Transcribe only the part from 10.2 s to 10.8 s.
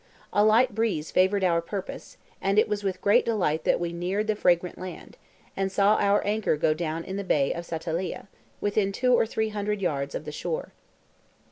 the shore.